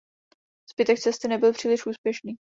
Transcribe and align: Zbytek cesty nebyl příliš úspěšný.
Zbytek 0.69 0.99
cesty 0.99 1.27
nebyl 1.27 1.53
příliš 1.53 1.85
úspěšný. 1.85 2.35